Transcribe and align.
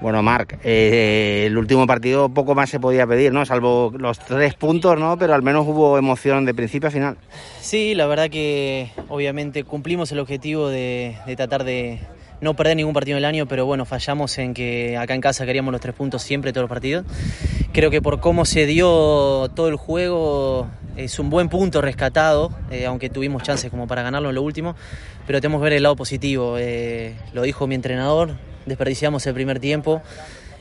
Bueno, 0.00 0.22
Marc, 0.22 0.60
eh, 0.62 1.44
el 1.46 1.58
último 1.58 1.86
partido 1.86 2.28
poco 2.28 2.54
más 2.54 2.70
se 2.70 2.78
podía 2.78 3.04
pedir, 3.06 3.32
¿no? 3.32 3.44
Salvo 3.44 3.92
los 3.98 4.18
tres 4.20 4.54
puntos, 4.54 4.96
¿no? 4.98 5.18
Pero 5.18 5.34
al 5.34 5.42
menos 5.42 5.66
hubo 5.66 5.98
emoción 5.98 6.44
de 6.44 6.54
principio 6.54 6.88
a 6.88 6.92
final. 6.92 7.16
Sí, 7.60 7.96
la 7.96 8.06
verdad 8.06 8.30
que 8.30 8.90
obviamente 9.08 9.64
cumplimos 9.64 10.12
el 10.12 10.20
objetivo 10.20 10.68
de, 10.68 11.16
tratar 11.36 11.64
de 11.64 11.98
no 12.40 12.54
perder 12.54 12.76
ningún 12.76 12.94
partido 12.94 13.16
del 13.16 13.24
año, 13.24 13.46
pero 13.46 13.66
bueno, 13.66 13.84
fallamos 13.84 14.38
en 14.38 14.54
que 14.54 14.96
acá 14.96 15.14
en 15.14 15.20
casa 15.20 15.44
queríamos 15.44 15.72
los 15.72 15.80
tres 15.80 15.96
puntos 15.96 16.22
siempre, 16.22 16.52
todos 16.52 16.62
los 16.62 16.70
partidos. 16.70 17.04
Creo 17.72 17.90
que 17.90 18.00
por 18.00 18.20
cómo 18.20 18.44
se 18.44 18.66
dio 18.66 19.48
todo 19.54 19.68
el 19.68 19.76
juego 19.76 20.68
es 20.96 21.18
un 21.18 21.28
buen 21.28 21.48
punto 21.48 21.80
rescatado, 21.80 22.52
eh, 22.70 22.86
aunque 22.86 23.10
tuvimos 23.10 23.42
chances 23.42 23.68
como 23.68 23.88
para 23.88 24.02
ganarlo 24.02 24.28
en 24.28 24.36
lo 24.36 24.42
último, 24.42 24.76
pero 25.26 25.40
tenemos 25.40 25.60
que 25.60 25.64
ver 25.64 25.72
el 25.72 25.82
lado 25.82 25.96
positivo. 25.96 26.56
Eh, 26.58 27.14
lo 27.32 27.42
dijo 27.42 27.66
mi 27.66 27.74
entrenador, 27.74 28.36
desperdiciamos 28.68 29.26
el 29.26 29.34
primer 29.34 29.58
tiempo 29.58 30.02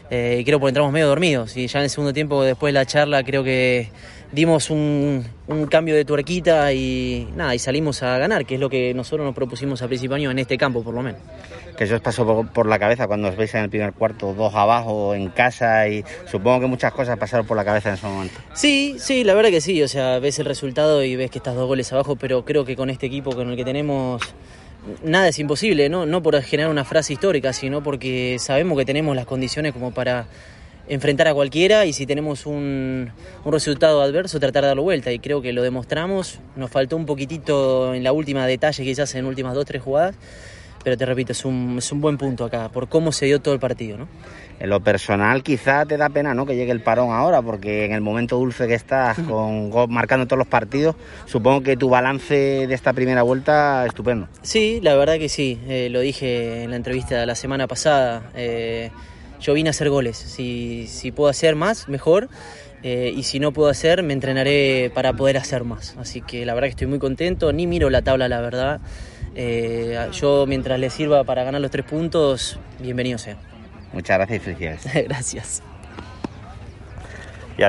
eh, 0.10 0.38
y 0.40 0.46
creo 0.46 0.60
que 0.60 0.68
entramos 0.68 0.92
medio 0.92 1.08
dormidos. 1.08 1.56
Y 1.58 1.68
ya 1.68 1.80
en 1.80 1.84
el 1.84 1.90
segundo 1.90 2.14
tiempo, 2.14 2.44
después 2.44 2.74
de 2.74 2.80
la 2.80 2.86
charla, 2.86 3.24
creo 3.24 3.44
que 3.44 3.90
dimos 4.32 4.70
un, 4.70 5.26
cambio 5.70 5.96
de 5.96 6.06
tuerquita 6.06 6.74
y 6.74 7.28
nada, 7.36 7.56
y 7.56 7.60
salimos 7.60 8.04
a 8.04 8.18
ganar, 8.18 8.46
que 8.46 8.56
es 8.56 8.62
lo 8.62 8.70
que 8.70 8.94
nosotros 8.94 9.26
nos 9.26 9.36
propusimos 9.36 9.82
a 9.82 9.88
principio 9.88 10.16
año 10.16 10.32
en 10.32 10.40
este 10.40 10.58
campo, 10.58 10.84
por 10.84 10.94
lo 10.94 11.02
menos. 11.02 11.22
Que 11.78 11.84
eso 11.84 11.96
os 11.96 12.02
pasó 12.02 12.26
por, 12.54 12.66
la 12.66 12.80
cabeza 12.80 13.08
cuando 13.08 13.28
os 13.30 13.36
veis 13.36 13.54
en 13.54 13.64
el 13.64 13.70
primer 13.70 13.94
cuarto, 13.94 14.34
dos 14.34 14.54
abajo, 14.56 15.14
en 15.14 15.30
casa, 15.30 15.88
y 15.88 16.04
supongo 16.26 16.62
que 16.62 16.68
muchas 16.68 16.92
cosas 16.92 17.18
pasaron 17.18 17.46
por 17.46 17.56
la 17.56 17.64
cabeza 17.64 17.90
en 17.90 17.96
ese 17.96 18.08
momento. 18.08 18.36
Sí, 18.54 18.96
sí, 19.00 19.24
la 19.24 19.34
verdad 19.34 19.52
que 19.52 19.62
sí, 19.62 19.82
o 19.84 19.88
sea, 19.88 20.20
ves 20.20 20.40
el 20.40 20.46
resultado 20.46 21.04
y 21.04 21.16
ves 21.16 21.30
que 21.30 21.38
estás 21.38 21.56
dos 21.56 21.68
goles 21.68 21.92
abajo, 21.94 22.16
pero 22.16 22.46
creo 22.46 22.66
que 22.66 22.76
con 22.76 22.90
este 22.90 23.06
equipo 23.06 23.36
con 23.36 23.50
el 23.50 23.56
que 23.56 23.66
tenemos 23.66 24.22
nada 25.04 25.28
es 25.28 25.40
imposible, 25.40 25.90
¿no? 25.90 26.06
no 26.06 26.22
por 26.24 26.42
generar 26.42 26.72
una 26.72 26.86
frase 26.86 27.14
histórica, 27.14 27.54
sino 27.54 27.84
porque 27.84 28.38
sabemos 28.40 28.78
que 28.78 28.86
tenemos 28.86 29.16
las 29.16 29.26
condiciones 29.26 29.74
como 29.74 29.92
para 29.92 30.28
enfrentar 30.90 31.28
a 31.28 31.34
cualquiera 31.34 31.86
y 31.86 31.94
si 31.94 32.06
tenemos 32.06 32.46
un, 32.46 33.12
resultado 33.46 34.02
adverso 34.02 34.40
tratar 34.40 34.64
de 34.64 34.68
darlo 34.70 34.84
vuelta. 34.84 35.12
Y 35.12 35.20
creo 35.20 35.42
que 35.42 35.54
lo 35.54 35.62
demostramos, 35.64 36.40
nos 36.56 36.72
faltó 36.72 36.96
un 36.96 37.06
poquitito 37.06 37.94
en 37.94 38.04
la 38.04 38.12
última 38.12 38.46
detalle 38.48 38.84
quizás 38.84 39.14
en 39.16 39.26
últimas 39.26 39.54
dos, 39.54 39.66
tres 39.66 39.82
jugadas, 39.82 40.16
pero 40.88 40.96
te 40.96 41.06
repito, 41.06 41.34
es 41.34 41.44
un, 41.44 41.76
es 41.80 41.92
un 41.92 42.00
buen 42.00 42.18
punto 42.18 42.46
acá 42.46 42.70
por 42.70 42.88
cómo 42.88 43.12
se 43.12 43.26
dio 43.26 43.42
todo 43.42 43.54
el 43.54 43.60
partido. 43.60 43.98
¿no? 43.98 44.08
En 44.58 44.70
lo 44.70 44.80
personal 44.80 45.44
quizá 45.44 45.86
te 45.86 45.98
da 45.98 46.08
pena 46.08 46.34
¿no? 46.34 46.46
que 46.46 46.56
llegue 46.56 46.72
el 46.72 46.80
parón 46.80 47.12
ahora, 47.12 47.42
porque 47.42 47.84
en 47.84 47.92
el 47.92 48.00
momento 48.00 48.38
dulce 48.38 48.70
que 48.70 48.76
estás 48.76 49.20
con 49.20 49.70
marcando 49.90 50.28
todos 50.28 50.38
los 50.38 50.48
partidos, 50.48 50.96
supongo 51.26 51.62
que 51.62 51.76
tu 51.76 51.90
balance 51.90 52.34
de 52.68 52.74
esta 52.74 52.94
primera 52.94 53.22
vuelta 53.24 53.82
es 53.84 53.90
estupendo. 53.90 54.30
Sí, 54.44 54.80
la 54.82 54.96
verdad 54.96 55.18
que 55.18 55.28
sí, 55.28 55.60
eh, 55.68 55.90
lo 55.92 56.00
dije 56.00 56.64
en 56.64 56.70
la 56.70 56.78
entrevista 56.78 57.26
la 57.26 57.36
semana 57.36 57.68
pasada, 57.68 58.32
eh, 58.34 58.90
yo 59.42 59.56
vine 59.56 59.68
a 59.68 59.72
hacer 59.72 59.90
goles, 59.90 60.16
si, 60.16 60.88
si 60.88 61.12
puedo 61.12 61.30
hacer 61.30 61.58
más, 61.58 61.90
mejor. 61.90 62.30
Eh, 62.82 63.12
y 63.14 63.24
si 63.24 63.42
no 63.42 63.52
puedo 63.52 63.70
hacer, 63.70 64.04
me 64.04 64.14
entrenaré 64.14 64.90
para 64.94 65.12
poder 65.12 65.36
hacer 65.36 65.66
más. 65.66 65.98
Así 65.98 66.22
que 66.22 66.46
la 66.46 66.54
verdad 66.54 66.68
que 66.68 66.72
estoy 66.72 66.88
muy 66.88 67.00
contento, 67.00 67.52
ni 67.52 67.68
miro 67.68 67.90
la 67.90 68.04
tabla, 68.04 68.30
la 68.30 68.40
verdad. 68.40 68.80
Yo 69.36 70.46
mientras 70.48 70.80
le 70.80 70.90
sirva 70.90 71.24
para 71.24 71.44
ganar 71.44 71.62
los 71.62 71.72
tres 71.72 71.86
puntos, 71.86 72.60
bienvenido 72.80 73.18
sea. 73.18 73.38
Muchas 73.94 74.18
gracias 74.18 74.38
y 74.38 74.44
felicidades. 74.44 74.94
gracias. 75.08 75.64